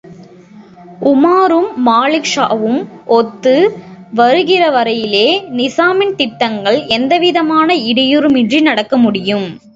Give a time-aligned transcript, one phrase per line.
[0.99, 2.79] உமாரும், மாலிக் ஷாவும்
[3.05, 3.53] ஒத்து
[4.15, 5.27] வருகிறவரையிலே
[5.51, 9.47] நிசாமின் திட்டங்கள் எந்தவிதமான இடையூறுமின்றி நடக்கமுடியும்.